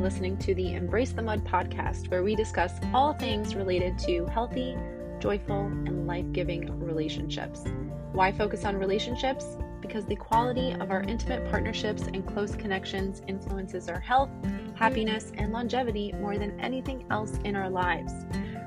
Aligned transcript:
listening 0.00 0.38
to 0.38 0.54
the 0.54 0.74
Embrace 0.74 1.12
the 1.12 1.20
Mud 1.20 1.44
podcast, 1.44 2.10
where 2.10 2.22
we 2.22 2.34
discuss 2.34 2.72
all 2.94 3.12
things 3.12 3.54
related 3.54 3.98
to 3.98 4.24
healthy, 4.26 4.76
joyful, 5.18 5.66
and 5.66 6.06
life 6.06 6.24
giving 6.32 6.80
relationships. 6.80 7.64
Why 8.12 8.32
focus 8.32 8.64
on 8.64 8.76
relationships? 8.76 9.58
Because 9.82 10.06
the 10.06 10.16
quality 10.16 10.72
of 10.72 10.90
our 10.90 11.02
intimate 11.02 11.50
partnerships 11.50 12.02
and 12.02 12.26
close 12.26 12.56
connections 12.56 13.20
influences 13.28 13.88
our 13.90 14.00
health, 14.00 14.30
happiness, 14.74 15.32
and 15.36 15.52
longevity 15.52 16.12
more 16.14 16.38
than 16.38 16.58
anything 16.60 17.04
else 17.10 17.36
in 17.44 17.54
our 17.54 17.68
lives. 17.68 18.12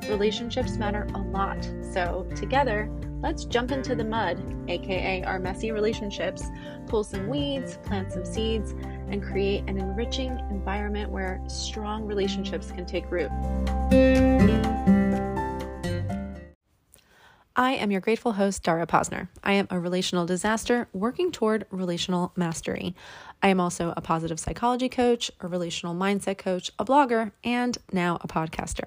Relationships 0.09 0.77
matter 0.77 1.07
a 1.15 1.19
lot, 1.19 1.63
so 1.93 2.27
together, 2.35 2.91
let's 3.21 3.45
jump 3.45 3.71
into 3.71 3.95
the 3.95 4.03
mud, 4.03 4.39
aka 4.67 5.23
our 5.23 5.39
messy 5.39 5.71
relationships, 5.71 6.43
pull 6.87 7.03
some 7.03 7.27
weeds, 7.27 7.77
plant 7.77 8.11
some 8.11 8.25
seeds, 8.25 8.75
and 9.09 9.23
create 9.23 9.63
an 9.67 9.77
enriching 9.77 10.39
environment 10.49 11.11
where 11.11 11.41
strong 11.47 12.05
relationships 12.05 12.71
can 12.71 12.85
take 12.85 13.09
root. 13.11 13.31
I 17.55 17.73
am 17.73 17.91
your 17.91 18.01
grateful 18.01 18.33
host, 18.33 18.63
Dara 18.63 18.87
Posner. 18.87 19.27
I 19.43 19.53
am 19.53 19.67
a 19.69 19.79
relational 19.79 20.25
disaster 20.25 20.87
working 20.91 21.31
toward 21.31 21.67
relational 21.69 22.33
mastery. 22.35 22.95
I 23.43 23.49
am 23.49 23.59
also 23.59 23.93
a 23.95 24.01
positive 24.01 24.39
psychology 24.39 24.89
coach, 24.89 25.29
a 25.39 25.47
relational 25.47 25.93
mindset 25.93 26.39
coach, 26.39 26.71
a 26.79 26.85
blogger, 26.85 27.31
and 27.43 27.77
now 27.91 28.17
a 28.21 28.27
podcaster. 28.27 28.85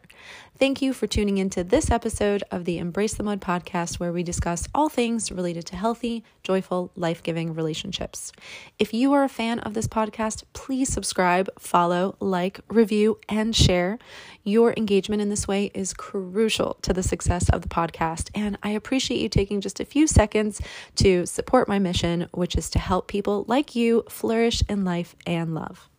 Thank 0.59 0.81
you 0.81 0.95
for 0.95 1.07
tuning 1.07 1.37
into 1.37 1.63
this 1.63 1.91
episode 1.91 2.43
of 2.51 2.65
the 2.65 2.79
Embrace 2.79 3.13
the 3.13 3.23
Mud 3.23 3.43
podcast, 3.43 4.01
where 4.01 4.11
we 4.11 4.23
discuss 4.23 4.67
all 4.75 4.89
things 4.89 5.31
related 5.31 5.67
to 5.67 5.77
healthy, 5.77 6.25
joyful, 6.43 6.91
life 6.97 7.23
giving 7.23 7.53
relationships. 7.53 8.33
If 8.79 8.95
you 8.95 9.13
are 9.13 9.23
a 9.23 9.29
fan 9.29 9.59
of 9.59 9.75
this 9.75 9.87
podcast, 9.87 10.45
please 10.55 10.91
subscribe, 10.91 11.51
follow, 11.59 12.17
like, 12.21 12.61
review, 12.69 13.19
and 13.29 13.55
share. 13.55 13.99
Your 14.45 14.73
engagement 14.79 15.21
in 15.21 15.29
this 15.29 15.47
way 15.47 15.71
is 15.75 15.93
crucial 15.93 16.79
to 16.81 16.95
the 16.95 17.03
success 17.03 17.51
of 17.51 17.61
the 17.61 17.69
podcast, 17.69 18.31
and 18.35 18.57
I 18.63 18.71
appreciate 18.71 19.21
you 19.21 19.29
taking 19.29 19.61
just 19.61 19.79
a 19.79 19.85
few 19.85 20.07
seconds 20.07 20.63
to 20.95 21.27
support 21.27 21.69
my 21.69 21.79
mission, 21.79 22.29
which 22.33 22.57
is 22.57 22.71
to 22.71 22.79
help 22.79 23.09
people 23.09 23.45
like 23.47 23.77
you 23.77 24.05
flourish 24.09 24.63
in 24.71 24.87
life 24.87 25.17
and 25.27 25.55
love. 25.55 25.91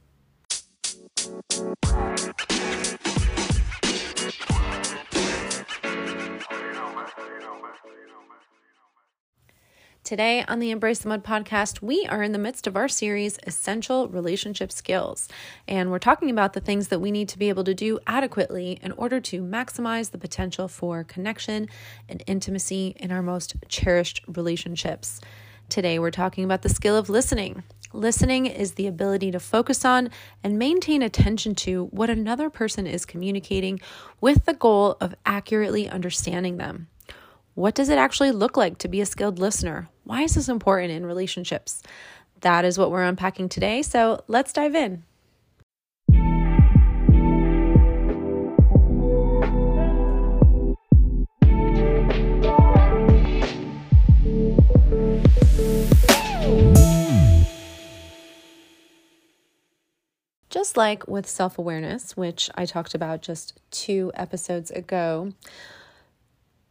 Today 10.07 10.45
on 10.47 10.59
the 10.59 10.71
Embrace 10.71 10.99
the 10.99 11.09
Mud 11.09 11.21
podcast, 11.21 11.81
we 11.81 12.07
are 12.09 12.23
in 12.23 12.31
the 12.31 12.37
midst 12.37 12.65
of 12.65 12.77
our 12.77 12.87
series, 12.87 13.37
Essential 13.45 14.07
Relationship 14.07 14.71
Skills. 14.71 15.27
And 15.67 15.91
we're 15.91 15.99
talking 15.99 16.29
about 16.29 16.53
the 16.53 16.61
things 16.61 16.87
that 16.87 17.01
we 17.01 17.11
need 17.11 17.27
to 17.27 17.37
be 17.37 17.49
able 17.49 17.65
to 17.65 17.73
do 17.73 17.99
adequately 18.07 18.79
in 18.81 18.93
order 18.93 19.19
to 19.19 19.41
maximize 19.41 20.11
the 20.11 20.17
potential 20.17 20.69
for 20.69 21.03
connection 21.03 21.67
and 22.07 22.23
intimacy 22.25 22.95
in 22.95 23.11
our 23.11 23.21
most 23.21 23.55
cherished 23.67 24.21
relationships. 24.29 25.19
Today, 25.67 25.99
we're 25.99 26.09
talking 26.09 26.45
about 26.45 26.61
the 26.61 26.69
skill 26.69 26.95
of 26.95 27.09
listening. 27.09 27.63
Listening 27.91 28.45
is 28.45 28.75
the 28.75 28.87
ability 28.87 29.31
to 29.31 29.41
focus 29.41 29.83
on 29.83 30.09
and 30.41 30.57
maintain 30.57 31.01
attention 31.01 31.53
to 31.55 31.87
what 31.87 32.09
another 32.09 32.49
person 32.49 32.87
is 32.87 33.05
communicating 33.05 33.81
with 34.21 34.45
the 34.45 34.53
goal 34.53 34.95
of 35.01 35.15
accurately 35.25 35.89
understanding 35.89 36.55
them. 36.55 36.87
What 37.57 37.73
does 37.73 37.89
it 37.89 37.97
actually 37.97 38.33
look 38.33 38.55
like 38.55 38.77
to 38.77 38.87
be 38.87 39.01
a 39.01 39.05
skilled 39.07 39.39
listener? 39.39 39.89
Why 40.03 40.21
is 40.21 40.35
this 40.35 40.47
important 40.47 40.91
in 40.91 41.07
relationships? 41.07 41.81
That 42.41 42.65
is 42.65 42.77
what 42.77 42.91
we're 42.91 43.01
unpacking 43.01 43.49
today. 43.49 43.81
So 43.81 44.23
let's 44.27 44.53
dive 44.53 44.75
in. 44.75 45.01
Just 60.51 60.77
like 60.77 61.07
with 61.07 61.25
self 61.25 61.57
awareness, 61.57 62.15
which 62.15 62.51
I 62.53 62.67
talked 62.67 62.93
about 62.93 63.23
just 63.23 63.59
two 63.71 64.11
episodes 64.13 64.69
ago, 64.69 65.33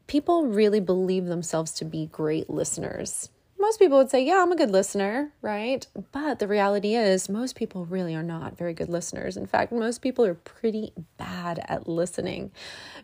people 0.06 0.46
really 0.46 0.80
believe 0.80 1.26
themselves 1.26 1.72
to 1.72 1.84
be 1.84 2.06
great 2.06 2.48
listeners. 2.48 3.30
Most 3.58 3.78
people 3.78 3.98
would 3.98 4.10
say, 4.10 4.24
Yeah, 4.24 4.42
I'm 4.42 4.52
a 4.52 4.56
good 4.56 4.70
listener, 4.70 5.32
right? 5.42 5.86
But 6.12 6.38
the 6.38 6.46
reality 6.46 6.94
is, 6.94 7.28
most 7.28 7.56
people 7.56 7.84
really 7.86 8.14
are 8.14 8.22
not 8.22 8.56
very 8.56 8.74
good 8.74 8.88
listeners. 8.88 9.36
In 9.36 9.46
fact, 9.46 9.72
most 9.72 10.02
people 10.02 10.24
are 10.24 10.34
pretty 10.34 10.92
bad 11.16 11.64
at 11.66 11.88
listening 11.88 12.52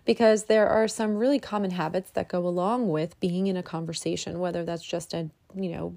because 0.05 0.45
there 0.45 0.69
are 0.69 0.87
some 0.87 1.17
really 1.17 1.39
common 1.39 1.71
habits 1.71 2.11
that 2.11 2.29
go 2.29 2.47
along 2.47 2.89
with 2.91 3.19
being 3.19 3.47
in 3.47 3.57
a 3.57 3.63
conversation, 3.63 4.39
whether 4.39 4.65
that's 4.65 4.85
just 4.85 5.15
a, 5.15 5.31
you 5.57 5.71
know, 5.71 5.95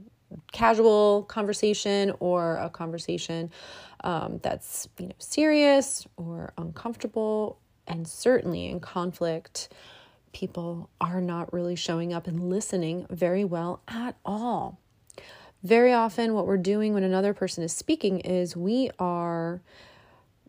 casual 0.52 1.24
conversation 1.24 2.14
or 2.20 2.58
a 2.58 2.70
conversation 2.70 3.52
um, 4.04 4.40
that's 4.42 4.88
you 4.98 5.08
know 5.08 5.16
serious 5.20 6.08
or 6.18 6.54
uncomfortable 6.58 7.60
and 7.88 8.08
certainly 8.08 8.68
in 8.68 8.80
conflict 8.80 9.70
people 10.36 10.90
are 11.00 11.22
not 11.22 11.54
really 11.54 11.78
showing 11.78 12.12
up 12.14 12.28
and 12.28 12.50
listening 12.50 13.08
very 13.10 13.46
well 13.46 13.80
at 13.88 14.18
all. 14.26 14.78
Very 15.64 15.94
often, 15.94 16.34
what 16.34 16.46
we're 16.46 16.58
doing 16.58 16.94
when 16.94 17.04
another 17.04 17.34
person 17.34 17.64
is 17.64 17.72
speaking 17.72 18.20
is 18.20 18.54
we 18.54 18.90
are 19.00 19.62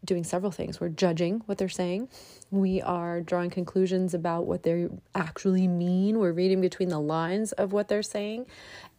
doing 0.05 0.25
several 0.25 0.53
things. 0.53 0.81
We're 0.81 0.89
judging 0.89 1.43
what 1.47 1.59
they're 1.59 1.69
saying, 1.69 2.09
we 2.51 2.81
are 2.81 3.21
drawing 3.21 3.51
conclusions 3.51 4.15
about 4.15 4.47
what 4.47 4.63
they 4.63 4.89
actually 5.15 5.67
mean, 5.67 6.19
we're 6.19 6.33
reading 6.33 6.61
between 6.61 6.91
the 6.91 7.01
lines 7.01 7.53
of 7.53 7.73
what 7.73 7.89
they're 7.89 8.03
saying, 8.03 8.47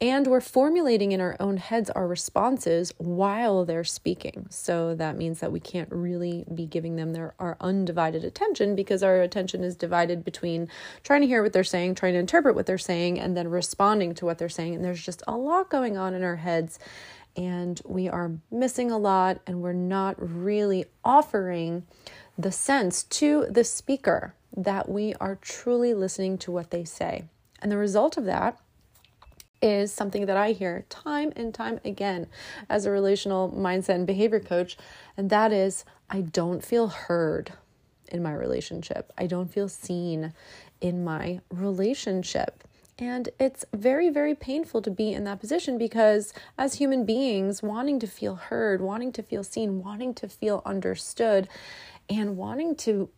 and 0.02 0.28
we're 0.28 0.42
formulating 0.42 1.14
in 1.14 1.22
our 1.22 1.38
own 1.40 1.58
heads 1.58 1.90
our 1.92 2.08
responses 2.08 2.94
while 2.98 3.64
they're 3.64 3.86
speaking. 3.86 4.48
So 4.50 4.96
that 4.96 5.16
means 5.16 5.40
that 5.40 5.52
we 5.52 5.62
can't 5.62 5.90
really 5.92 6.46
be 6.54 6.66
giving 6.66 6.98
them 6.98 7.14
their 7.14 7.34
our 7.40 7.58
undivided 7.62 8.24
attention 8.24 8.76
because 8.76 9.02
our 9.02 9.22
attention 9.22 9.64
is 9.64 9.76
divided 9.76 10.26
between 10.26 10.68
trying 11.04 11.22
to 11.22 11.28
hear 11.28 11.42
what 11.42 11.54
they're 11.54 11.64
saying, 11.64 11.96
trying 11.96 12.14
to 12.14 12.20
interpret 12.20 12.56
what 12.56 12.66
they're 12.66 12.78
saying, 12.78 13.20
and 13.20 13.38
then 13.38 13.48
responding 13.48 14.14
to 14.16 14.26
what 14.26 14.38
they're 14.38 14.50
saying. 14.50 14.76
And 14.76 14.84
there's 14.84 15.04
just 15.04 15.24
a 15.28 15.38
lot 15.38 15.70
going 15.70 15.98
on 15.98 16.14
in 16.14 16.24
our 16.24 16.36
heads 16.36 16.80
and 17.38 17.80
we 17.86 18.10
are 18.10 18.32
missing 18.52 18.92
a 18.92 18.98
lot 18.98 19.40
and 19.46 19.62
we're 19.62 19.72
not 19.72 20.16
really 20.18 20.86
offering 21.06 21.86
the 22.38 22.52
sense 22.52 23.04
to 23.04 23.46
the 23.50 23.64
speaker 23.64 24.34
that 24.56 24.90
we 24.90 25.14
are 25.16 25.36
truly 25.36 25.94
listening 25.94 26.38
to 26.40 26.52
what 26.52 26.72
they 26.72 26.84
say. 26.84 27.24
And 27.62 27.72
the 27.72 27.78
result 27.78 28.18
of 28.18 28.26
that 28.26 28.60
is 29.62 29.92
something 29.92 30.26
that 30.26 30.38
I 30.38 30.52
hear 30.52 30.86
time 30.90 31.32
and 31.36 31.54
time 31.54 31.80
again 31.86 32.28
as 32.70 32.86
a 32.86 32.92
relational 32.92 33.52
mindset 33.52 33.96
and 33.96 34.08
behavior 34.08 34.40
coach, 34.40 34.78
and 35.16 35.30
that 35.30 35.52
is 35.52 35.86
I 36.10 36.22
don't 36.22 36.64
feel 36.64 36.88
heard 36.88 37.54
in 38.10 38.24
my 38.24 38.34
relationship. 38.34 39.12
I 39.18 39.28
don't 39.28 39.52
feel 39.52 39.68
seen 39.68 40.34
in 40.80 41.04
my 41.04 41.42
relationship. 41.50 42.64
And 43.00 43.30
it's 43.40 43.64
very, 43.74 44.10
very 44.10 44.34
painful 44.34 44.82
to 44.82 44.90
be 44.90 45.14
in 45.14 45.24
that 45.26 45.40
position 45.40 45.78
because, 45.78 46.34
as 46.58 46.76
human 46.76 47.06
beings, 47.06 47.62
wanting 47.62 48.00
to 48.00 48.08
feel 48.08 48.36
heard, 48.36 48.82
wanting 48.82 49.12
to 49.14 49.24
feel 49.24 49.44
seen, 49.44 49.84
wanting 49.84 50.16
to 50.16 50.28
feel 50.28 50.64
understood, 50.66 51.48
and 52.10 52.38
wanting 52.38 52.76
to 52.78 53.10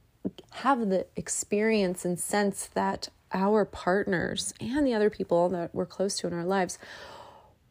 have 0.52 0.90
the 0.90 1.06
experience 1.16 2.04
and 2.04 2.20
sense 2.20 2.68
that 2.74 3.10
our 3.32 3.64
partners 3.64 4.54
and 4.60 4.86
the 4.86 4.94
other 4.94 5.10
people 5.10 5.48
that 5.50 5.74
we're 5.74 5.86
close 5.86 6.18
to 6.18 6.28
in 6.28 6.34
our 6.34 6.46
lives 6.46 6.78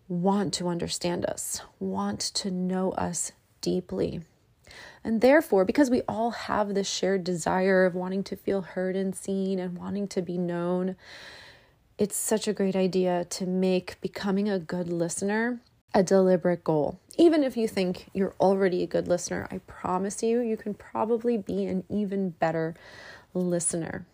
want 0.08 0.54
to 0.54 0.69
understand 0.69 1.26
us, 1.26 1.60
want 1.78 2.20
to 2.20 2.50
know 2.50 2.93
us 2.93 3.32
deeply. 3.61 4.22
And 5.04 5.20
therefore, 5.20 5.64
because 5.64 5.90
we 5.90 6.02
all 6.08 6.31
have 6.31 6.75
this 6.75 6.88
shared 6.88 7.25
desire 7.25 7.84
of 7.84 7.94
wanting 7.94 8.25
to 8.25 8.37
feel 8.37 8.62
heard 8.62 8.96
and 8.96 9.14
seen 9.14 9.58
and 9.58 9.76
wanting 9.76 10.08
to 10.08 10.22
be 10.22 10.38
known, 10.38 10.96
it's 11.99 12.17
such 12.17 12.49
a 12.49 12.53
great 12.53 12.77
idea 12.77 13.27
to 13.31 13.47
make 13.47 14.00
becoming 14.00 14.49
a 14.49 14.59
good 14.59 14.89
listener 14.89 15.61
a 15.95 16.03
deliberate 16.03 16.65
goal. 16.65 17.00
Even 17.17 17.43
if 17.43 17.56
you 17.56 17.67
think 17.67 18.09
you're 18.12 18.35
already 18.41 18.83
a 18.83 18.87
good 18.87 19.09
listener, 19.09 19.49
I 19.50 19.59
promise 19.67 20.23
you, 20.23 20.41
you 20.41 20.56
can 20.56 20.75
probably 20.75 21.37
be 21.37 21.65
an 21.65 21.85
even 21.89 22.31
better 22.31 22.75
listener. 23.35 24.06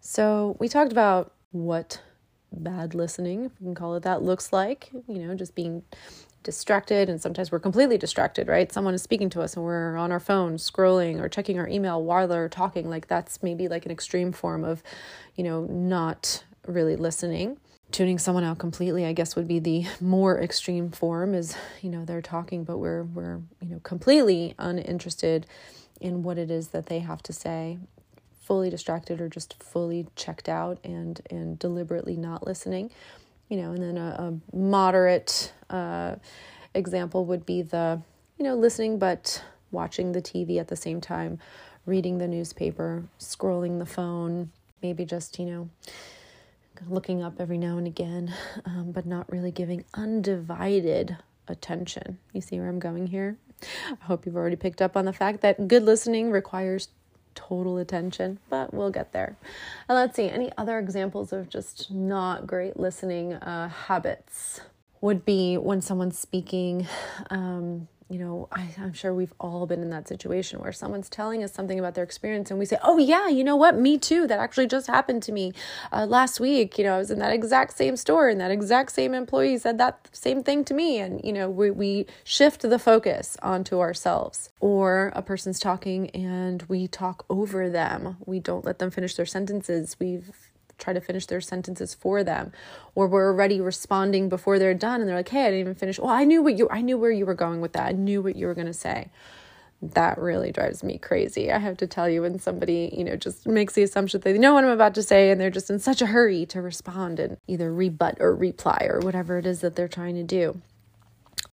So, 0.00 0.56
we 0.58 0.68
talked 0.68 0.92
about 0.92 1.32
what 1.50 2.00
bad 2.52 2.94
listening, 2.94 3.46
if 3.46 3.52
we 3.60 3.66
can 3.66 3.74
call 3.74 3.94
it 3.96 4.02
that, 4.04 4.22
looks 4.22 4.52
like, 4.52 4.90
you 5.08 5.26
know, 5.26 5.34
just 5.34 5.54
being 5.54 5.82
distracted 6.42 7.08
and 7.08 7.22
sometimes 7.22 7.50
we're 7.50 7.58
completely 7.58 7.96
distracted 7.96 8.48
right 8.48 8.70
someone 8.70 8.92
is 8.92 9.00
speaking 9.00 9.30
to 9.30 9.40
us 9.40 9.56
and 9.56 9.64
we're 9.64 9.96
on 9.96 10.12
our 10.12 10.20
phone 10.20 10.58
scrolling 10.58 11.18
or 11.18 11.26
checking 11.26 11.58
our 11.58 11.66
email 11.66 12.04
while 12.04 12.28
they're 12.28 12.50
talking 12.50 12.90
like 12.90 13.08
that's 13.08 13.42
maybe 13.42 13.66
like 13.66 13.86
an 13.86 13.90
extreme 13.90 14.30
form 14.30 14.62
of 14.62 14.82
you 15.36 15.42
know 15.42 15.64
not 15.70 16.44
really 16.66 16.96
listening. 16.96 17.58
tuning 17.92 18.18
someone 18.18 18.42
out 18.42 18.58
completely 18.58 19.04
i 19.04 19.12
guess 19.12 19.36
would 19.36 19.46
be 19.46 19.58
the 19.58 19.86
more 20.00 20.40
extreme 20.40 20.90
form 20.90 21.34
is 21.34 21.56
you 21.82 21.90
know 21.90 22.04
they're 22.04 22.22
talking 22.22 22.64
but 22.64 22.78
we're 22.78 23.04
we're 23.04 23.40
you 23.60 23.68
know 23.68 23.80
completely 23.80 24.54
uninterested 24.58 25.46
in 26.00 26.22
what 26.22 26.38
it 26.38 26.50
is 26.50 26.68
that 26.68 26.86
they 26.86 27.00
have 27.00 27.22
to 27.22 27.32
say 27.32 27.78
fully 28.40 28.68
distracted 28.68 29.20
or 29.20 29.28
just 29.28 29.62
fully 29.62 30.06
checked 30.16 30.48
out 30.48 30.78
and 30.84 31.20
and 31.30 31.58
deliberately 31.58 32.16
not 32.16 32.46
listening 32.46 32.90
you 33.48 33.56
know 33.56 33.72
and 33.72 33.82
then 33.82 33.96
a, 33.96 34.40
a 34.52 34.56
moderate 34.56 35.52
uh, 35.70 36.16
example 36.74 37.24
would 37.24 37.46
be 37.46 37.62
the 37.62 38.00
you 38.38 38.44
know 38.44 38.54
listening 38.54 38.98
but 38.98 39.42
watching 39.70 40.12
the 40.12 40.22
tv 40.22 40.58
at 40.58 40.68
the 40.68 40.76
same 40.76 41.00
time 41.00 41.38
reading 41.86 42.18
the 42.18 42.28
newspaper 42.28 43.04
scrolling 43.18 43.78
the 43.78 43.86
phone 43.86 44.50
maybe 44.82 45.04
just 45.04 45.38
you 45.38 45.46
know 45.46 45.70
looking 46.88 47.22
up 47.22 47.34
every 47.40 47.58
now 47.58 47.78
and 47.78 47.86
again, 47.86 48.34
um, 48.64 48.92
but 48.92 49.06
not 49.06 49.30
really 49.30 49.50
giving 49.50 49.84
undivided 49.94 51.16
attention. 51.48 52.18
You 52.32 52.40
see 52.40 52.58
where 52.58 52.68
I'm 52.68 52.78
going 52.78 53.08
here? 53.08 53.36
I 53.90 54.04
hope 54.04 54.26
you've 54.26 54.36
already 54.36 54.56
picked 54.56 54.82
up 54.82 54.96
on 54.96 55.04
the 55.04 55.12
fact 55.12 55.40
that 55.42 55.68
good 55.68 55.84
listening 55.84 56.30
requires 56.30 56.88
total 57.34 57.78
attention, 57.78 58.38
but 58.48 58.72
we'll 58.72 58.90
get 58.90 59.12
there. 59.12 59.36
And 59.88 59.96
let's 59.96 60.16
see, 60.16 60.28
any 60.28 60.50
other 60.56 60.78
examples 60.78 61.32
of 61.32 61.48
just 61.48 61.90
not 61.90 62.46
great 62.46 62.78
listening 62.78 63.34
uh, 63.34 63.68
habits 63.68 64.60
would 65.00 65.24
be 65.24 65.58
when 65.58 65.80
someone's 65.80 66.18
speaking. 66.18 66.86
Um, 67.30 67.88
you 68.08 68.18
know, 68.18 68.48
I, 68.52 68.68
am 68.76 68.92
sure 68.92 69.14
we've 69.14 69.32
all 69.40 69.66
been 69.66 69.80
in 69.80 69.90
that 69.90 70.08
situation 70.08 70.60
where 70.60 70.72
someone's 70.72 71.08
telling 71.08 71.42
us 71.42 71.52
something 71.52 71.78
about 71.78 71.94
their 71.94 72.04
experience 72.04 72.50
and 72.50 72.58
we 72.58 72.66
say, 72.66 72.76
oh, 72.82 72.98
yeah, 72.98 73.28
you 73.28 73.42
know 73.42 73.56
what? 73.56 73.76
Me 73.76 73.96
too. 73.96 74.26
That 74.26 74.38
actually 74.38 74.66
just 74.66 74.86
happened 74.86 75.22
to 75.24 75.32
me 75.32 75.52
uh, 75.90 76.04
last 76.06 76.38
week. 76.38 76.76
You 76.76 76.84
know, 76.84 76.96
I 76.96 76.98
was 76.98 77.10
in 77.10 77.18
that 77.20 77.32
exact 77.32 77.76
same 77.76 77.96
store 77.96 78.28
and 78.28 78.40
that 78.40 78.50
exact 78.50 78.92
same 78.92 79.14
employee 79.14 79.56
said 79.56 79.78
that 79.78 80.08
same 80.12 80.42
thing 80.42 80.64
to 80.66 80.74
me. 80.74 80.98
And, 80.98 81.20
you 81.24 81.32
know, 81.32 81.48
we, 81.48 81.70
we 81.70 82.06
shift 82.24 82.60
the 82.60 82.78
focus 82.78 83.38
onto 83.42 83.80
ourselves. 83.80 84.50
Or 84.60 85.10
a 85.16 85.22
person's 85.22 85.58
talking 85.58 86.10
and 86.10 86.62
we 86.64 86.86
talk 86.86 87.24
over 87.30 87.70
them. 87.70 88.18
We 88.26 88.38
don't 88.38 88.64
let 88.64 88.80
them 88.80 88.90
finish 88.90 89.14
their 89.14 89.26
sentences. 89.26 89.96
We've 89.98 90.30
try 90.78 90.92
to 90.92 91.00
finish 91.00 91.26
their 91.26 91.40
sentences 91.40 91.94
for 91.94 92.24
them 92.24 92.52
or 92.94 93.06
we're 93.06 93.28
already 93.28 93.60
responding 93.60 94.28
before 94.28 94.58
they're 94.58 94.74
done 94.74 95.00
and 95.00 95.08
they're 95.08 95.16
like 95.16 95.28
hey 95.28 95.42
i 95.42 95.44
didn't 95.46 95.60
even 95.60 95.74
finish. 95.74 95.98
Well 95.98 96.10
i 96.10 96.24
knew 96.24 96.42
what 96.42 96.56
you 96.58 96.68
i 96.70 96.80
knew 96.80 96.98
where 96.98 97.10
you 97.10 97.26
were 97.26 97.34
going 97.34 97.60
with 97.60 97.72
that. 97.74 97.86
I 97.86 97.92
knew 97.92 98.22
what 98.22 98.36
you 98.36 98.46
were 98.46 98.54
going 98.54 98.66
to 98.66 98.74
say. 98.74 99.08
That 99.82 100.16
really 100.18 100.50
drives 100.50 100.82
me 100.82 100.96
crazy. 100.96 101.52
I 101.52 101.58
have 101.58 101.76
to 101.78 101.86
tell 101.86 102.08
you 102.08 102.22
when 102.22 102.38
somebody 102.38 102.94
you 102.96 103.04
know 103.04 103.16
just 103.16 103.46
makes 103.46 103.74
the 103.74 103.82
assumption 103.82 104.20
that 104.20 104.32
they 104.32 104.38
know 104.38 104.54
what 104.54 104.64
i'm 104.64 104.70
about 104.70 104.94
to 104.94 105.02
say 105.02 105.30
and 105.30 105.40
they're 105.40 105.50
just 105.50 105.70
in 105.70 105.78
such 105.78 106.00
a 106.00 106.06
hurry 106.06 106.46
to 106.46 106.62
respond 106.62 107.20
and 107.20 107.36
either 107.46 107.72
rebut 107.72 108.16
or 108.20 108.34
reply 108.34 108.86
or 108.88 109.00
whatever 109.00 109.38
it 109.38 109.46
is 109.46 109.60
that 109.60 109.76
they're 109.76 109.88
trying 109.88 110.14
to 110.14 110.22
do. 110.22 110.60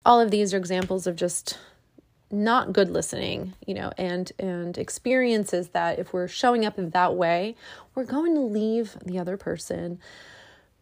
All 0.05 0.19
of 0.19 0.31
these 0.31 0.53
are 0.53 0.57
examples 0.57 1.05
of 1.05 1.15
just 1.15 1.57
not 2.31 2.73
good 2.73 2.89
listening 2.89 3.53
you 3.65 3.73
know 3.73 3.91
and 3.97 4.31
and 4.39 4.77
experiences 4.77 5.69
that 5.69 5.99
if 5.99 6.13
we're 6.13 6.27
showing 6.27 6.65
up 6.65 6.77
in 6.77 6.89
that 6.91 7.15
way 7.15 7.55
we're 7.95 8.05
going 8.05 8.33
to 8.33 8.41
leave 8.41 8.97
the 9.05 9.19
other 9.19 9.37
person 9.37 9.99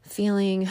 feeling 0.02 0.68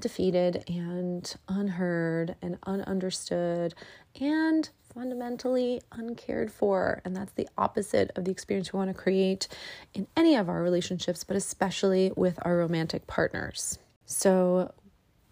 defeated 0.00 0.64
and 0.68 1.34
unheard 1.48 2.36
and 2.42 2.60
ununderstood 2.62 3.72
and 4.20 4.68
fundamentally 4.94 5.80
uncared 5.92 6.52
for. 6.52 7.00
And 7.04 7.16
that's 7.16 7.32
the 7.32 7.48
opposite 7.56 8.10
of 8.16 8.24
the 8.24 8.30
experience 8.30 8.72
we 8.72 8.78
want 8.78 8.94
to 8.94 9.00
create 9.02 9.48
in 9.94 10.06
any 10.16 10.36
of 10.36 10.48
our 10.48 10.62
relationships, 10.62 11.24
but 11.24 11.36
especially 11.36 12.12
with 12.16 12.38
our 12.42 12.56
romantic 12.56 13.06
partners. 13.06 13.78
So, 14.04 14.72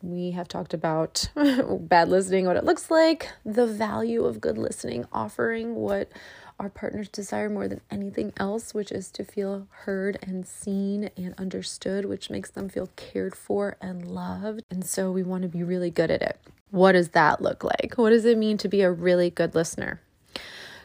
we 0.03 0.31
have 0.33 0.49
talked 0.49 0.75
about 0.75 1.29
bad 1.37 2.09
listening, 2.09 2.47
what 2.47 2.57
it 2.57 2.65
looks 2.65 2.91
like, 2.91 3.31
the 3.45 3.67
value 3.67 4.25
of 4.25 4.41
good 4.41 4.59
listening, 4.59 5.07
offering 5.13 5.75
what 5.75 6.11
our 6.59 6.69
partners 6.69 7.09
desire 7.09 7.49
more 7.49 7.69
than 7.69 7.81
anything 7.91 8.33
else, 8.37 8.75
which 8.75 8.93
is 8.93 9.11
to 9.11 9.25
feel 9.25 9.67
heard 9.71 10.19
and 10.23 10.47
seen 10.47 11.11
and 11.17 11.35
understood, 11.39 12.05
which 12.05 12.31
makes 12.31 12.51
them 12.51 12.69
feel 12.69 12.91
cared 12.97 13.35
for 13.35 13.77
and 13.81 14.07
loved. 14.07 14.63
And 14.71 14.85
so 14.85 15.11
we 15.11 15.23
want 15.23 15.43
to 15.43 15.49
be 15.49 15.63
really 15.63 15.91
good 15.91 16.11
at 16.11 16.21
it. 16.21 16.39
What 16.71 16.93
does 16.93 17.11
that 17.11 17.41
look 17.41 17.65
like? 17.65 17.95
What 17.97 18.11
does 18.11 18.25
it 18.25 18.39
mean 18.39 18.59
to 18.59 18.69
be 18.69 18.83
a 18.83 18.93
really 18.93 19.31
good 19.31 19.55
listener? 19.55 20.01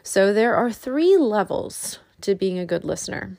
So 0.02 0.32
there 0.32 0.56
are 0.56 0.72
three 0.72 1.16
levels 1.16 1.98
to 2.22 2.34
being 2.34 2.58
a 2.58 2.66
good 2.66 2.84
listener. 2.84 3.36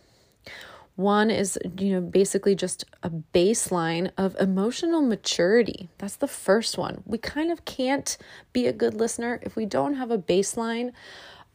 One 0.98 1.30
is, 1.30 1.60
you 1.78 1.92
know, 1.94 2.02
basically 2.02 2.56
just 2.56 2.84
a 3.04 3.12
baseline 3.12 4.10
of 4.18 4.36
emotional 4.40 5.04
maturity. 5.04 5.90
That's 6.00 6.16
the 6.16 6.28
first 6.28 6.76
one. 6.76 7.04
We 7.06 7.20
kind 7.20 7.52
of 7.52 7.66
can't 7.66 8.18
be 8.52 8.66
a 8.66 8.74
good 8.74 8.96
listener 8.96 9.40
if 9.44 9.56
we 9.56 9.68
don't 9.68 9.94
have 9.94 10.10
a 10.10 10.18
baseline 10.18 10.92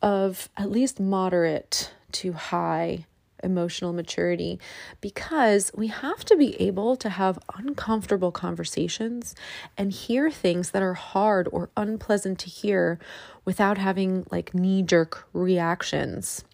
of 0.01 0.49
at 0.57 0.71
least 0.71 1.01
moderate 1.01 1.93
to 2.13 2.35
high 2.35 3.07
emotional 3.43 3.93
maturity 3.93 4.61
because 5.01 5.73
we 5.75 5.89
have 5.89 6.25
to 6.27 6.37
be 6.37 6.55
able 6.61 6.95
to 6.95 7.09
have 7.09 7.37
uncomfortable 7.57 8.31
conversations 8.31 9.35
and 9.77 9.91
hear 9.93 10.31
things 10.31 10.71
that 10.71 10.83
are 10.83 10.95
hard 10.95 11.49
or 11.51 11.69
unpleasant 11.77 12.39
to 12.39 12.49
hear 12.49 13.01
without 13.45 13.79
having 13.79 14.25
like 14.31 14.55
knee 14.55 14.85
jerk 14.85 15.27
reactions 15.33 16.45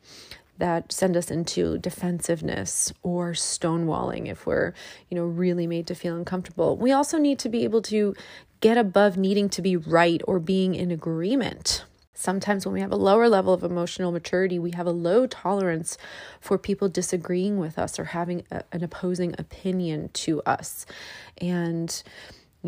that 0.59 0.93
send 0.93 1.17
us 1.17 1.31
into 1.31 1.79
defensiveness 1.79 2.93
or 3.03 3.33
stonewalling 3.33 4.29
if 4.29 4.47
we're, 4.47 4.75
you 5.09 5.17
know, 5.17 5.25
really 5.25 5.67
made 5.67 5.87
to 5.87 5.95
feel 5.95 6.17
uncomfortable. 6.17 6.77
We 6.77 6.93
also 6.93 7.19
need 7.19 7.39
to 7.41 7.49
be 7.49 7.65
able 7.65 7.83
to 7.83 8.15
get 8.61 8.77
above 8.77 9.17
needing 9.17 9.49
to 9.51 9.63
be 9.63 9.77
right 9.77 10.21
or 10.27 10.39
being 10.39 10.75
in 10.75 10.91
agreement. 10.91 11.85
Sometimes, 12.13 12.67
when 12.67 12.73
we 12.73 12.81
have 12.81 12.91
a 12.91 12.97
lower 12.97 13.29
level 13.29 13.55
of 13.55 13.63
emotional 13.63 14.11
maturity, 14.11 14.59
we 14.59 14.73
have 14.73 14.89
a 14.89 14.91
low 14.91 15.29
tolerance 15.29 15.97
for 16.41 16.59
people 16.59 16.89
disagreeing 16.89 17.59
with 17.59 17.79
us 17.79 17.97
or 17.97 18.07
having 18.07 18.43
a, 18.51 18.65
an 18.73 18.83
opposing 18.83 19.37
opinion 19.39 20.11
to 20.15 20.43
us. 20.43 20.85
And 21.41 22.03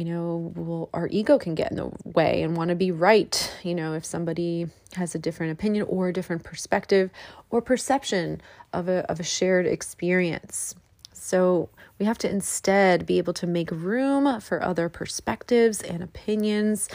you 0.01 0.07
know, 0.07 0.51
well, 0.57 0.89
our 0.95 1.09
ego 1.11 1.37
can 1.37 1.55
get 1.55 1.71
in 1.71 1.77
the 1.77 1.91
way 2.07 2.43
and 2.43 2.57
want 2.57 2.71
to 2.71 2.75
be 2.75 2.91
right. 2.91 3.55
You 3.63 3.75
know, 3.75 3.93
if 3.93 4.03
somebody 4.03 4.67
has 4.95 5.15
a 5.15 5.19
different 5.19 5.53
opinion 5.53 5.85
or 5.91 6.09
a 6.09 6.13
different 6.13 6.43
perspective 6.43 7.11
or 7.51 7.61
perception 7.61 8.41
of 8.73 8.89
a, 8.89 9.05
of 9.11 9.21
a 9.21 9.23
shared 9.23 9.67
experience. 9.67 10.75
So 11.13 11.69
we 11.99 12.07
have 12.07 12.17
to 12.19 12.31
instead 12.31 13.05
be 13.05 13.19
able 13.19 13.35
to 13.35 13.47
make 13.47 13.71
room 13.71 14.41
for 14.41 14.63
other 14.63 14.89
perspectives 14.89 15.83
and 15.83 16.03
opinions, 16.03 16.89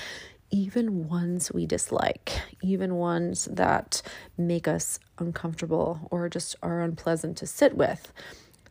even 0.49 1.07
ones 1.07 1.51
we 1.53 1.67
dislike, 1.67 2.31
even 2.63 2.95
ones 2.95 3.47
that 3.51 4.01
make 4.35 4.67
us 4.67 4.99
uncomfortable 5.19 6.07
or 6.09 6.27
just 6.27 6.55
are 6.63 6.81
unpleasant 6.81 7.37
to 7.37 7.45
sit 7.45 7.77
with. 7.77 8.11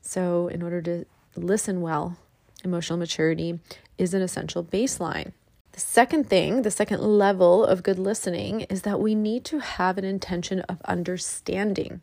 So, 0.03 0.49
in 0.49 0.61
order 0.61 0.83
to 0.83 1.07
listen 1.37 1.83
well, 1.83 2.17
emotional 2.65 2.99
maturity 2.99 3.61
is 3.99 4.15
an 4.15 4.23
essential 4.23 4.65
baseline. 4.65 5.33
The 5.73 5.81
second 5.81 6.31
thing, 6.31 6.63
the 6.63 6.71
second 6.71 7.01
level 7.03 7.65
of 7.65 7.83
good 7.83 7.99
listening, 7.99 8.61
is 8.63 8.83
that 8.83 9.01
we 9.01 9.15
need 9.15 9.45
to 9.47 9.59
have 9.59 9.99
an 9.99 10.05
intention 10.05 10.61
of 10.61 10.81
understanding. 10.83 12.01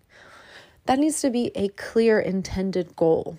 That 0.86 1.00
needs 1.00 1.22
to 1.22 1.30
be 1.30 1.52
a 1.56 1.70
clear 1.70 2.20
intended 2.20 2.96
goal. 2.96 3.38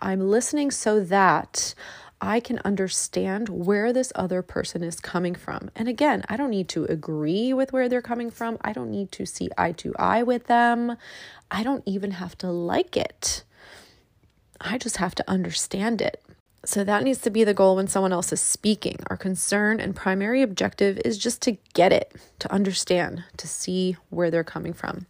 I'm 0.00 0.30
listening 0.30 0.70
so 0.70 1.00
that 1.00 1.74
I 2.20 2.40
can 2.40 2.60
understand 2.64 3.48
where 3.48 3.92
this 3.92 4.12
other 4.14 4.42
person 4.42 4.82
is 4.82 5.00
coming 5.00 5.34
from. 5.34 5.70
And 5.76 5.88
again, 5.88 6.24
I 6.28 6.36
don't 6.36 6.50
need 6.50 6.68
to 6.70 6.84
agree 6.86 7.52
with 7.52 7.72
where 7.72 7.88
they're 7.88 8.02
coming 8.02 8.30
from. 8.30 8.58
I 8.62 8.72
don't 8.72 8.90
need 8.90 9.12
to 9.12 9.26
see 9.26 9.50
eye 9.56 9.72
to 9.72 9.94
eye 9.98 10.22
with 10.22 10.46
them. 10.46 10.96
I 11.50 11.62
don't 11.62 11.84
even 11.86 12.12
have 12.12 12.36
to 12.38 12.50
like 12.50 12.96
it. 12.96 13.44
I 14.60 14.78
just 14.78 14.96
have 14.96 15.14
to 15.16 15.30
understand 15.30 16.02
it. 16.02 16.24
So 16.68 16.84
that 16.84 17.02
needs 17.02 17.22
to 17.22 17.30
be 17.30 17.44
the 17.44 17.54
goal 17.54 17.76
when 17.76 17.88
someone 17.88 18.12
else 18.12 18.30
is 18.30 18.42
speaking. 18.42 18.98
Our 19.06 19.16
concern 19.16 19.80
and 19.80 19.96
primary 19.96 20.42
objective 20.42 21.00
is 21.02 21.16
just 21.16 21.40
to 21.42 21.56
get 21.72 21.94
it, 21.94 22.12
to 22.40 22.52
understand, 22.52 23.24
to 23.38 23.48
see 23.48 23.96
where 24.10 24.30
they're 24.30 24.44
coming 24.44 24.74
from. 24.74 25.06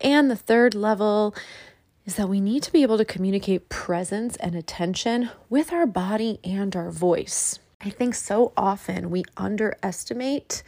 And 0.00 0.30
the 0.30 0.34
third 0.34 0.74
level 0.74 1.34
is 2.06 2.16
that 2.16 2.30
we 2.30 2.40
need 2.40 2.62
to 2.62 2.72
be 2.72 2.80
able 2.80 2.96
to 2.96 3.04
communicate 3.04 3.68
presence 3.68 4.36
and 4.36 4.54
attention 4.54 5.28
with 5.50 5.74
our 5.74 5.84
body 5.84 6.40
and 6.42 6.74
our 6.74 6.90
voice. 6.90 7.58
I 7.82 7.90
think 7.90 8.14
so 8.14 8.54
often 8.56 9.10
we 9.10 9.24
underestimate 9.36 10.62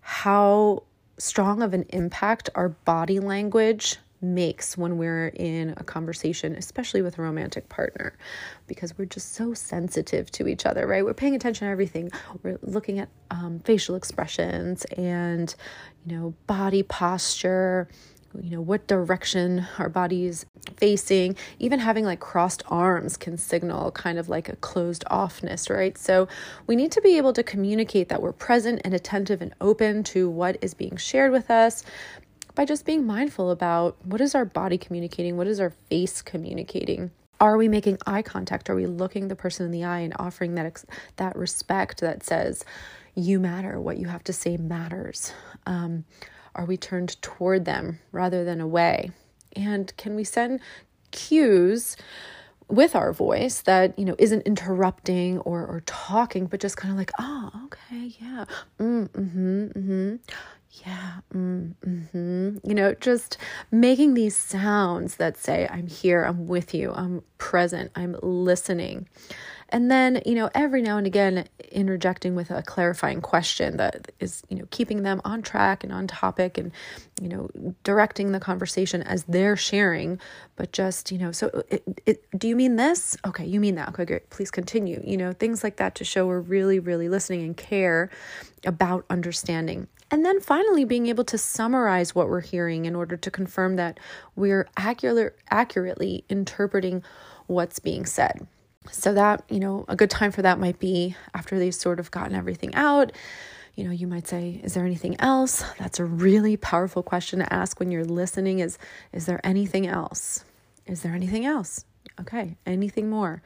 how 0.00 0.82
strong 1.16 1.62
of 1.62 1.74
an 1.74 1.84
impact 1.90 2.50
our 2.56 2.70
body 2.70 3.20
language 3.20 3.98
makes 4.20 4.76
when 4.76 4.98
we're 4.98 5.28
in 5.28 5.74
a 5.76 5.84
conversation, 5.84 6.54
especially 6.56 7.02
with 7.02 7.18
a 7.18 7.22
romantic 7.22 7.68
partner, 7.68 8.16
because 8.66 8.96
we're 8.96 9.04
just 9.04 9.34
so 9.34 9.54
sensitive 9.54 10.30
to 10.32 10.48
each 10.48 10.66
other, 10.66 10.86
right? 10.86 11.04
We're 11.04 11.14
paying 11.14 11.34
attention 11.34 11.66
to 11.66 11.70
everything. 11.70 12.10
We're 12.42 12.58
looking 12.62 12.98
at 12.98 13.08
um, 13.30 13.60
facial 13.60 13.94
expressions 13.94 14.84
and, 14.96 15.54
you 16.06 16.16
know, 16.16 16.34
body 16.46 16.82
posture 16.82 17.88
you 18.42 18.50
know 18.50 18.60
what 18.60 18.86
direction 18.86 19.66
our 19.78 19.88
body's 19.88 20.46
facing 20.76 21.36
even 21.58 21.78
having 21.78 22.04
like 22.04 22.20
crossed 22.20 22.62
arms 22.68 23.16
can 23.16 23.36
signal 23.36 23.90
kind 23.92 24.18
of 24.18 24.28
like 24.28 24.48
a 24.48 24.56
closed 24.56 25.04
offness 25.10 25.70
right 25.74 25.96
so 25.96 26.28
we 26.66 26.76
need 26.76 26.92
to 26.92 27.00
be 27.00 27.16
able 27.16 27.32
to 27.32 27.42
communicate 27.42 28.08
that 28.08 28.20
we're 28.20 28.32
present 28.32 28.80
and 28.84 28.94
attentive 28.94 29.40
and 29.40 29.54
open 29.60 30.02
to 30.02 30.28
what 30.28 30.56
is 30.60 30.74
being 30.74 30.96
shared 30.96 31.32
with 31.32 31.50
us 31.50 31.82
by 32.56 32.64
just 32.64 32.84
being 32.84 33.06
mindful 33.06 33.52
about 33.52 33.96
what 34.04 34.20
is 34.20 34.34
our 34.34 34.44
body 34.44 34.78
communicating 34.78 35.36
what 35.36 35.46
is 35.46 35.60
our 35.60 35.70
face 35.70 36.22
communicating? 36.22 37.12
Are 37.38 37.56
we 37.56 37.68
making 37.68 37.98
eye 38.06 38.22
contact? 38.22 38.68
Are 38.68 38.74
we 38.74 38.86
looking 38.86 39.28
the 39.28 39.36
person 39.36 39.66
in 39.66 39.70
the 39.70 39.84
eye 39.84 40.00
and 40.00 40.14
offering 40.18 40.56
that 40.56 40.84
that 41.16 41.36
respect 41.36 42.00
that 42.00 42.24
says 42.24 42.64
you 43.16 43.40
matter. 43.40 43.80
What 43.80 43.96
you 43.96 44.06
have 44.06 44.22
to 44.24 44.32
say 44.32 44.56
matters. 44.56 45.32
Um, 45.66 46.04
are 46.54 46.66
we 46.66 46.76
turned 46.76 47.20
toward 47.22 47.64
them 47.64 47.98
rather 48.12 48.44
than 48.44 48.60
away? 48.60 49.10
And 49.54 49.94
can 49.96 50.14
we 50.14 50.22
send 50.22 50.60
cues 51.10 51.96
with 52.68 52.94
our 52.94 53.12
voice 53.12 53.62
that, 53.62 53.98
you 53.98 54.04
know, 54.04 54.16
isn't 54.18 54.42
interrupting 54.42 55.38
or, 55.40 55.64
or 55.66 55.82
talking, 55.86 56.46
but 56.46 56.60
just 56.60 56.76
kind 56.76 56.92
of 56.92 56.98
like, 56.98 57.12
oh, 57.18 57.50
okay, 57.66 58.12
yeah, 58.20 58.44
mm, 58.78 59.08
mm-hmm, 59.08 59.64
mm-hmm. 59.66 60.16
Yeah, 60.84 61.20
mm, 61.32 61.72
hmm 62.10 62.58
you 62.68 62.74
know, 62.74 62.94
just 62.94 63.38
making 63.70 64.14
these 64.14 64.36
sounds 64.36 65.16
that 65.16 65.36
say, 65.38 65.66
I'm 65.70 65.86
here, 65.86 66.22
I'm 66.24 66.48
with 66.48 66.74
you, 66.74 66.92
I'm 66.92 67.22
present, 67.38 67.92
I'm 67.94 68.16
listening. 68.20 69.08
And 69.70 69.90
then, 69.90 70.22
you 70.26 70.34
know, 70.34 70.50
every 70.54 70.82
now 70.82 70.96
and 70.98 71.06
again, 71.06 71.46
interjecting 71.72 72.34
with 72.34 72.50
a 72.50 72.62
clarifying 72.62 73.20
question 73.20 73.78
that 73.78 74.12
is, 74.20 74.42
you 74.48 74.56
know, 74.58 74.66
keeping 74.70 75.02
them 75.02 75.20
on 75.24 75.42
track 75.42 75.82
and 75.82 75.92
on 75.92 76.06
topic 76.06 76.56
and, 76.58 76.70
you 77.20 77.28
know, 77.28 77.50
directing 77.82 78.32
the 78.32 78.38
conversation 78.40 79.02
as 79.02 79.24
they're 79.24 79.56
sharing, 79.56 80.20
but 80.56 80.72
just, 80.72 81.10
you 81.10 81.18
know, 81.18 81.32
so 81.32 81.64
it, 81.68 81.82
it, 82.06 82.24
do 82.38 82.46
you 82.48 82.54
mean 82.54 82.76
this? 82.76 83.16
Okay, 83.26 83.44
you 83.44 83.58
mean 83.60 83.74
that. 83.76 83.88
Okay, 83.90 84.04
great. 84.04 84.30
Please 84.30 84.50
continue. 84.50 85.02
You 85.04 85.16
know, 85.16 85.32
things 85.32 85.64
like 85.64 85.76
that 85.76 85.94
to 85.96 86.04
show 86.04 86.26
we're 86.26 86.40
really, 86.40 86.78
really 86.78 87.08
listening 87.08 87.42
and 87.42 87.56
care 87.56 88.10
about 88.64 89.04
understanding. 89.10 89.88
And 90.10 90.24
then 90.24 90.40
finally, 90.40 90.84
being 90.84 91.08
able 91.08 91.24
to 91.24 91.38
summarize 91.38 92.14
what 92.14 92.28
we're 92.28 92.40
hearing 92.40 92.84
in 92.84 92.94
order 92.94 93.16
to 93.16 93.30
confirm 93.30 93.76
that 93.76 93.98
we're 94.36 94.68
accurate, 94.76 95.36
accurately 95.50 96.24
interpreting 96.28 97.02
what's 97.46 97.80
being 97.80 98.06
said. 98.06 98.46
So, 98.92 99.12
that, 99.14 99.42
you 99.48 99.58
know, 99.58 99.84
a 99.88 99.96
good 99.96 100.10
time 100.10 100.30
for 100.30 100.42
that 100.42 100.60
might 100.60 100.78
be 100.78 101.16
after 101.34 101.58
they've 101.58 101.74
sort 101.74 101.98
of 101.98 102.12
gotten 102.12 102.36
everything 102.36 102.74
out. 102.76 103.10
You 103.74 103.84
know, 103.84 103.90
you 103.90 104.06
might 104.06 104.28
say, 104.28 104.60
Is 104.62 104.74
there 104.74 104.86
anything 104.86 105.20
else? 105.20 105.64
That's 105.78 105.98
a 105.98 106.04
really 106.04 106.56
powerful 106.56 107.02
question 107.02 107.40
to 107.40 107.52
ask 107.52 107.80
when 107.80 107.90
you're 107.90 108.04
listening 108.04 108.60
is, 108.60 108.78
is 109.12 109.26
there 109.26 109.40
anything 109.44 109.86
else? 109.86 110.44
Is 110.86 111.02
there 111.02 111.14
anything 111.14 111.44
else? 111.44 111.84
Okay, 112.18 112.56
anything 112.64 113.10
more? 113.10 113.42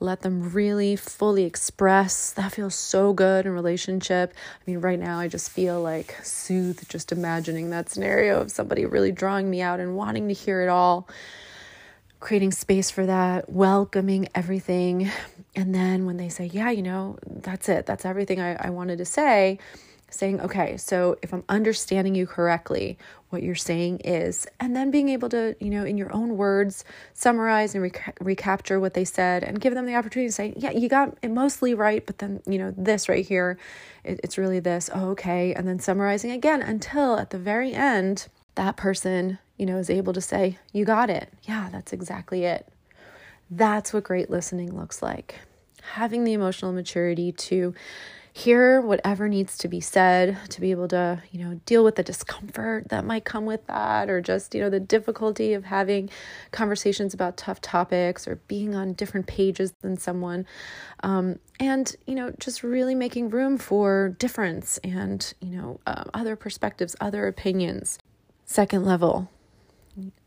Let 0.00 0.22
them 0.22 0.52
really 0.52 0.96
fully 0.96 1.44
express. 1.44 2.32
That 2.32 2.52
feels 2.52 2.74
so 2.74 3.12
good 3.12 3.44
in 3.44 3.52
relationship. 3.52 4.32
I 4.34 4.70
mean, 4.70 4.80
right 4.80 4.98
now 4.98 5.18
I 5.18 5.28
just 5.28 5.50
feel 5.50 5.82
like 5.82 6.16
soothed 6.22 6.88
just 6.88 7.12
imagining 7.12 7.70
that 7.70 7.90
scenario 7.90 8.40
of 8.40 8.50
somebody 8.50 8.86
really 8.86 9.12
drawing 9.12 9.50
me 9.50 9.60
out 9.60 9.78
and 9.78 9.94
wanting 9.94 10.28
to 10.28 10.34
hear 10.34 10.62
it 10.62 10.68
all 10.68 11.08
creating 12.24 12.52
space 12.52 12.90
for 12.90 13.04
that, 13.04 13.50
welcoming 13.50 14.26
everything. 14.34 15.10
And 15.54 15.74
then 15.74 16.06
when 16.06 16.16
they 16.16 16.30
say, 16.30 16.46
Yeah, 16.46 16.70
you 16.70 16.82
know, 16.82 17.18
that's 17.26 17.68
it, 17.68 17.84
that's 17.84 18.04
everything 18.06 18.40
I, 18.40 18.54
I 18.54 18.70
wanted 18.70 18.98
to 18.98 19.04
say, 19.04 19.58
saying, 20.14 20.40
Okay, 20.40 20.76
so 20.76 21.16
if 21.22 21.32
I'm 21.32 21.44
understanding 21.48 22.14
you 22.14 22.26
correctly, 22.26 22.98
what 23.30 23.42
you're 23.42 23.54
saying 23.54 24.00
is, 24.04 24.46
and 24.60 24.76
then 24.76 24.90
being 24.90 25.08
able 25.08 25.28
to, 25.30 25.56
you 25.60 25.70
know, 25.70 25.84
in 25.84 25.98
your 25.98 26.14
own 26.14 26.36
words, 26.36 26.84
summarize 27.14 27.74
and 27.74 27.82
reca- 27.84 28.14
recapture 28.20 28.78
what 28.78 28.94
they 28.94 29.04
said 29.04 29.42
and 29.42 29.60
give 29.60 29.74
them 29.74 29.86
the 29.86 29.94
opportunity 29.94 30.28
to 30.28 30.32
say, 30.32 30.54
Yeah, 30.56 30.70
you 30.70 30.88
got 30.88 31.16
it 31.22 31.30
mostly 31.30 31.74
right, 31.74 32.04
but 32.06 32.18
then, 32.18 32.42
you 32.46 32.58
know, 32.58 32.72
this 32.76 33.08
right 33.08 33.26
here, 33.26 33.58
it, 34.04 34.20
it's 34.22 34.38
really 34.38 34.60
this. 34.60 34.88
Oh, 34.94 35.10
okay. 35.10 35.52
And 35.54 35.66
then 35.66 35.78
summarizing 35.78 36.30
again 36.30 36.62
until 36.62 37.18
at 37.18 37.30
the 37.30 37.38
very 37.38 37.72
end, 37.72 38.28
that 38.54 38.76
person 38.76 39.38
you 39.56 39.66
know, 39.66 39.78
is 39.78 39.90
able 39.90 40.12
to 40.12 40.20
say, 40.20 40.58
You 40.72 40.84
got 40.84 41.10
it. 41.10 41.32
Yeah, 41.42 41.68
that's 41.70 41.92
exactly 41.92 42.44
it. 42.44 42.68
That's 43.50 43.92
what 43.92 44.04
great 44.04 44.30
listening 44.30 44.76
looks 44.76 45.02
like. 45.02 45.40
Having 45.92 46.24
the 46.24 46.32
emotional 46.32 46.72
maturity 46.72 47.30
to 47.32 47.74
hear 48.36 48.80
whatever 48.80 49.28
needs 49.28 49.56
to 49.56 49.68
be 49.68 49.80
said, 49.80 50.36
to 50.50 50.60
be 50.60 50.72
able 50.72 50.88
to, 50.88 51.22
you 51.30 51.38
know, 51.38 51.60
deal 51.66 51.84
with 51.84 51.94
the 51.94 52.02
discomfort 52.02 52.88
that 52.88 53.04
might 53.04 53.24
come 53.24 53.46
with 53.46 53.64
that, 53.68 54.10
or 54.10 54.20
just, 54.20 54.56
you 54.56 54.60
know, 54.60 54.68
the 54.68 54.80
difficulty 54.80 55.52
of 55.52 55.64
having 55.64 56.10
conversations 56.50 57.14
about 57.14 57.36
tough 57.36 57.60
topics 57.60 58.26
or 58.26 58.34
being 58.48 58.74
on 58.74 58.92
different 58.94 59.28
pages 59.28 59.72
than 59.82 59.96
someone. 59.96 60.44
Um, 61.04 61.38
and, 61.60 61.94
you 62.06 62.16
know, 62.16 62.32
just 62.40 62.64
really 62.64 62.96
making 62.96 63.30
room 63.30 63.56
for 63.56 64.16
difference 64.18 64.78
and, 64.78 65.32
you 65.40 65.56
know, 65.56 65.80
uh, 65.86 66.02
other 66.12 66.34
perspectives, 66.34 66.96
other 67.00 67.28
opinions. 67.28 68.00
Second 68.44 68.84
level, 68.84 69.30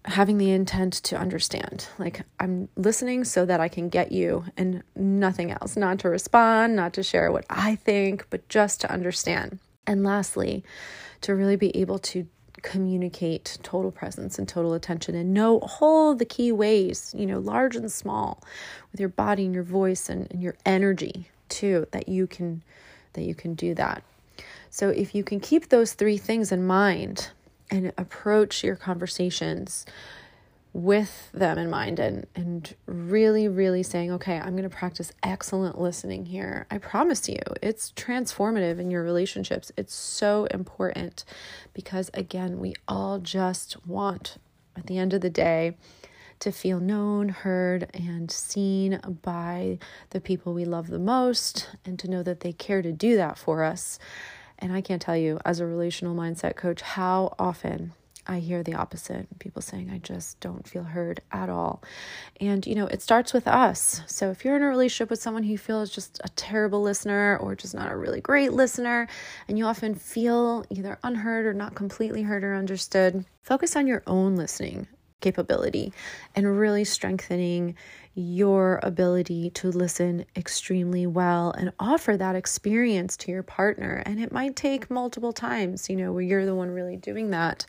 having 0.08 0.38
the 0.38 0.52
intent 0.52 0.94
to 0.94 1.18
understand. 1.18 1.88
Like, 2.00 2.24
I'm 2.40 2.70
listening 2.78 3.26
so 3.26 3.46
that 3.46 3.60
I 3.60 3.68
can 3.68 3.90
get 3.90 4.12
you 4.12 4.46
and 4.56 4.82
nothing 4.96 5.52
else, 5.52 5.76
not 5.76 6.00
to 6.00 6.10
respond, 6.10 6.76
not 6.76 6.94
to 6.94 7.04
share 7.04 7.32
what 7.32 7.46
I 7.50 7.76
think, 7.76 8.26
but 8.30 8.48
just 8.48 8.80
to 8.82 8.92
understand. 8.92 9.60
And 9.86 10.04
lastly, 10.04 10.64
to 11.22 11.36
really 11.36 11.58
be 11.58 11.76
able 11.76 12.00
to 12.00 12.26
communicate 12.62 13.58
total 13.64 13.92
presence 13.92 14.40
and 14.40 14.48
total 14.48 14.74
attention 14.74 15.14
and 15.14 15.34
know 15.34 15.60
all 15.82 16.16
the 16.16 16.26
key 16.26 16.52
ways, 16.52 17.14
you 17.16 17.26
know, 17.26 17.40
large 17.40 17.76
and 17.76 17.92
small, 17.92 18.42
with 18.92 19.00
your 19.00 19.10
body 19.10 19.46
and 19.46 19.54
your 19.54 19.64
voice 19.64 20.10
and, 20.10 20.32
and 20.32 20.42
your 20.42 20.56
energy 20.66 21.30
too, 21.50 21.86
that 21.92 22.08
you 22.08 22.28
can 22.28 22.64
that 23.14 23.24
you 23.24 23.36
can 23.36 23.56
do 23.56 23.74
that. 23.74 24.04
So 24.70 24.90
if 24.90 25.16
you 25.16 25.24
can 25.24 25.40
keep 25.40 25.70
those 25.70 25.94
three 25.94 26.18
things 26.18 26.52
in 26.52 26.66
mind, 26.66 27.30
and 27.70 27.92
approach 27.98 28.64
your 28.64 28.76
conversations 28.76 29.86
with 30.74 31.32
them 31.32 31.58
in 31.58 31.70
mind 31.70 31.98
and 31.98 32.28
and 32.36 32.76
really 32.86 33.48
really 33.48 33.82
saying 33.82 34.12
okay 34.12 34.38
I'm 34.38 34.52
going 34.52 34.70
to 34.70 34.76
practice 34.76 35.12
excellent 35.24 35.80
listening 35.80 36.26
here 36.26 36.68
I 36.70 36.78
promise 36.78 37.28
you 37.28 37.40
it's 37.64 37.92
transformative 37.96 38.78
in 38.78 38.92
your 38.92 39.02
relationships 39.02 39.72
it's 39.76 39.96
so 39.96 40.46
important 40.46 41.26
because 41.74 42.12
again 42.14 42.60
we 42.60 42.76
all 42.88 43.18
just 43.18 43.88
want 43.88 44.38
at 44.76 44.86
the 44.86 45.00
end 45.00 45.14
of 45.14 45.22
the 45.22 45.32
day 45.32 45.76
to 46.40 46.52
feel 46.52 46.80
known, 46.80 47.30
heard, 47.30 47.90
and 47.94 48.30
seen 48.30 49.00
by 49.24 49.80
the 50.12 50.22
people 50.22 50.54
we 50.54 50.66
love 50.66 50.88
the 50.88 51.00
most, 51.00 51.70
and 51.86 51.98
to 52.00 52.08
know 52.08 52.24
that 52.24 52.42
they 52.42 52.54
care 52.54 52.82
to 52.82 52.92
do 52.92 53.16
that 53.16 53.38
for 53.38 53.64
us. 53.64 53.98
And 54.60 54.74
I 54.74 54.82
can't 54.82 55.02
tell 55.02 55.18
you, 55.18 55.40
as 55.46 55.60
a 55.60 55.66
relational 55.66 56.16
mindset 56.16 56.56
coach, 56.56 56.82
how 56.82 57.36
often 57.38 57.94
I 58.30 58.40
hear 58.40 58.62
the 58.62 58.76
opposite. 58.76 59.28
People 59.40 59.62
saying, 59.62 59.90
I 59.90 60.00
just 60.00 60.40
don't 60.40 60.68
feel 60.68 60.84
heard 60.84 61.22
at 61.32 61.50
all. 61.50 61.82
And, 62.42 62.66
you 62.68 62.76
know, 62.76 62.88
it 62.88 63.02
starts 63.02 63.34
with 63.34 63.48
us. 63.48 64.02
So 64.08 64.30
if 64.32 64.44
you're 64.44 64.58
in 64.58 64.64
a 64.64 64.68
relationship 64.68 65.10
with 65.10 65.22
someone 65.22 65.44
who 65.44 65.52
you 65.52 65.58
feel 65.58 65.82
is 65.82 65.90
just 65.90 66.20
a 66.24 66.30
terrible 66.30 66.82
listener 66.82 67.38
or 67.38 67.56
just 67.56 67.74
not 67.74 67.92
a 67.92 67.96
really 67.96 68.20
great 68.20 68.52
listener, 68.52 69.08
and 69.48 69.58
you 69.58 69.66
often 69.66 69.96
feel 69.96 70.66
either 70.70 71.00
unheard 71.04 71.46
or 71.46 71.54
not 71.54 71.76
completely 71.76 72.24
heard 72.24 72.44
or 72.44 72.56
understood, 72.56 73.26
focus 73.44 73.76
on 73.76 73.88
your 73.88 74.04
own 74.08 74.36
listening 74.36 74.88
capability 75.22 75.94
and 76.36 76.60
really 76.60 76.84
strengthening 76.84 77.76
your 78.14 78.80
ability 78.84 79.50
to 79.52 79.70
listen 79.70 80.26
extremely 80.36 81.06
well 81.06 81.52
and 81.52 81.72
offer 81.80 82.18
that 82.18 82.36
experience 82.36 83.16
to 83.18 83.32
your 83.32 83.44
partner. 83.44 84.02
And 84.06 84.20
it 84.20 84.32
might 84.32 84.56
take 84.56 84.90
multiple 84.90 85.34
times, 85.34 85.90
you 85.90 85.96
know, 85.96 86.12
where 86.12 86.24
you're 86.24 86.46
the 86.46 86.56
one 86.56 86.72
really 86.72 86.98
doing 86.98 87.30
that. 87.32 87.66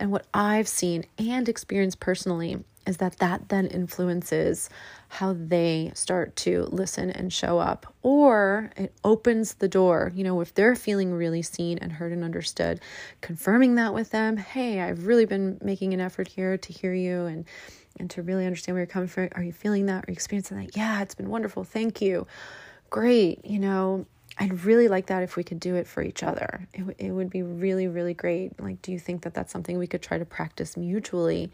And 0.00 0.10
what 0.10 0.26
I've 0.34 0.68
seen 0.68 1.04
and 1.18 1.48
experienced 1.48 2.00
personally 2.00 2.64
is 2.86 2.98
that 2.98 3.18
that 3.18 3.48
then 3.48 3.66
influences 3.66 4.68
how 5.08 5.32
they 5.32 5.90
start 5.94 6.34
to 6.36 6.64
listen 6.70 7.10
and 7.10 7.32
show 7.32 7.58
up 7.58 7.94
or 8.02 8.70
it 8.76 8.92
opens 9.04 9.54
the 9.54 9.68
door 9.68 10.12
you 10.14 10.24
know 10.24 10.40
if 10.40 10.52
they're 10.54 10.76
feeling 10.76 11.12
really 11.12 11.42
seen 11.42 11.78
and 11.78 11.92
heard 11.92 12.12
and 12.12 12.24
understood 12.24 12.80
confirming 13.20 13.74
that 13.76 13.94
with 13.94 14.10
them 14.10 14.36
hey 14.36 14.80
i've 14.80 15.06
really 15.06 15.24
been 15.24 15.58
making 15.62 15.94
an 15.94 16.00
effort 16.00 16.28
here 16.28 16.58
to 16.58 16.72
hear 16.72 16.92
you 16.92 17.24
and 17.24 17.44
and 17.98 18.10
to 18.10 18.22
really 18.22 18.44
understand 18.44 18.74
where 18.74 18.82
you're 18.82 18.86
coming 18.86 19.08
from. 19.08 19.28
Are 19.32 19.42
you 19.42 19.52
feeling 19.52 19.86
that? 19.86 20.04
Are 20.04 20.10
you 20.10 20.14
experiencing 20.14 20.58
that? 20.58 20.76
Yeah, 20.76 21.02
it's 21.02 21.14
been 21.14 21.28
wonderful. 21.28 21.64
Thank 21.64 22.00
you. 22.00 22.26
Great. 22.90 23.44
You 23.44 23.58
know, 23.58 24.06
I'd 24.38 24.64
really 24.64 24.88
like 24.88 25.06
that 25.06 25.22
if 25.22 25.36
we 25.36 25.44
could 25.44 25.60
do 25.60 25.76
it 25.76 25.86
for 25.86 26.02
each 26.02 26.22
other. 26.22 26.66
It, 26.72 26.78
w- 26.78 26.96
it 26.98 27.10
would 27.12 27.30
be 27.30 27.42
really, 27.42 27.86
really 27.86 28.14
great. 28.14 28.60
Like, 28.60 28.82
do 28.82 28.90
you 28.92 28.98
think 28.98 29.22
that 29.22 29.34
that's 29.34 29.52
something 29.52 29.78
we 29.78 29.86
could 29.86 30.02
try 30.02 30.18
to 30.18 30.24
practice 30.24 30.76
mutually 30.76 31.52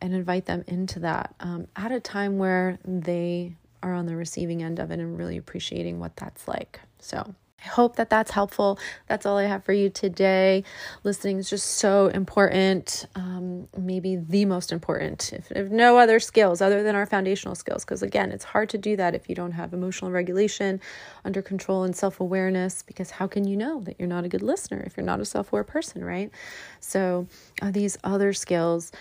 and 0.00 0.14
invite 0.14 0.46
them 0.46 0.64
into 0.66 1.00
that 1.00 1.34
um, 1.40 1.66
at 1.76 1.92
a 1.92 2.00
time 2.00 2.38
where 2.38 2.78
they 2.84 3.54
are 3.82 3.94
on 3.94 4.06
the 4.06 4.16
receiving 4.16 4.62
end 4.62 4.78
of 4.78 4.90
it 4.90 4.98
and 4.98 5.16
really 5.16 5.36
appreciating 5.36 5.98
what 5.98 6.16
that's 6.16 6.48
like? 6.48 6.80
So, 6.98 7.34
I 7.64 7.68
hope 7.68 7.96
that 7.96 8.08
that's 8.08 8.30
helpful. 8.30 8.78
That's 9.08 9.26
all 9.26 9.36
I 9.36 9.44
have 9.44 9.64
for 9.64 9.72
you 9.72 9.90
today. 9.90 10.62
Listening 11.02 11.38
is 11.38 11.50
just 11.50 11.66
so 11.66 12.06
important, 12.06 13.06
um, 13.16 13.66
maybe 13.76 14.14
the 14.14 14.44
most 14.44 14.70
important, 14.70 15.32
if, 15.32 15.50
if 15.50 15.68
no 15.68 15.98
other 15.98 16.20
skills 16.20 16.60
other 16.60 16.84
than 16.84 16.94
our 16.94 17.04
foundational 17.04 17.56
skills. 17.56 17.84
Because 17.84 18.02
again, 18.02 18.30
it's 18.30 18.44
hard 18.44 18.68
to 18.70 18.78
do 18.78 18.94
that 18.96 19.16
if 19.16 19.28
you 19.28 19.34
don't 19.34 19.52
have 19.52 19.72
emotional 19.74 20.12
regulation, 20.12 20.80
under 21.24 21.42
control, 21.42 21.82
and 21.82 21.96
self 21.96 22.20
awareness. 22.20 22.82
Because 22.82 23.10
how 23.10 23.26
can 23.26 23.44
you 23.44 23.56
know 23.56 23.80
that 23.80 23.96
you're 23.98 24.08
not 24.08 24.24
a 24.24 24.28
good 24.28 24.42
listener 24.42 24.80
if 24.86 24.96
you're 24.96 25.06
not 25.06 25.18
a 25.18 25.24
self 25.24 25.52
aware 25.52 25.64
person, 25.64 26.04
right? 26.04 26.30
So, 26.78 27.26
uh, 27.60 27.72
these 27.72 27.98
other 28.04 28.32
skills, 28.32 28.92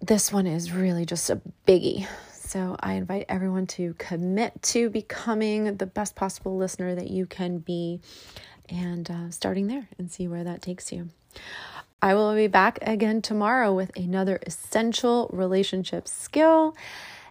this 0.00 0.32
one 0.32 0.46
is 0.46 0.72
really 0.72 1.04
just 1.04 1.30
a 1.30 1.40
biggie. 1.66 2.06
So 2.32 2.76
I 2.80 2.94
invite 2.94 3.26
everyone 3.28 3.66
to 3.68 3.94
commit 3.98 4.62
to 4.62 4.88
becoming 4.88 5.76
the 5.76 5.86
best 5.86 6.14
possible 6.14 6.56
listener 6.56 6.94
that 6.94 7.10
you 7.10 7.26
can 7.26 7.58
be 7.58 8.00
and 8.68 9.10
uh, 9.10 9.30
starting 9.30 9.66
there 9.66 9.88
and 9.98 10.10
see 10.10 10.28
where 10.28 10.44
that 10.44 10.62
takes 10.62 10.92
you. 10.92 11.10
I 12.00 12.14
will 12.14 12.34
be 12.34 12.46
back 12.46 12.78
again 12.82 13.22
tomorrow 13.22 13.72
with 13.74 13.94
another 13.96 14.38
essential 14.46 15.28
relationship 15.32 16.06
skill. 16.06 16.76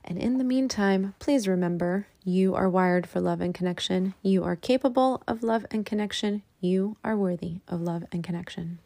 And 0.03 0.17
in 0.17 0.38
the 0.38 0.43
meantime, 0.43 1.15
please 1.19 1.47
remember 1.47 2.07
you 2.24 2.53
are 2.55 2.69
wired 2.69 3.07
for 3.07 3.21
love 3.21 3.41
and 3.41 3.53
connection. 3.53 4.13
You 4.21 4.43
are 4.43 4.55
capable 4.55 5.24
of 5.27 5.41
love 5.41 5.65
and 5.71 5.86
connection. 5.86 6.43
You 6.59 6.97
are 7.03 7.15
worthy 7.15 7.62
of 7.67 7.81
love 7.81 8.03
and 8.12 8.24
connection. 8.24 8.79